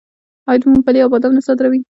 آیا 0.49 0.57
دوی 0.61 0.69
ممپلی 0.73 0.99
او 1.03 1.11
بادام 1.13 1.31
نه 1.37 1.41
صادروي؟ 1.47 1.79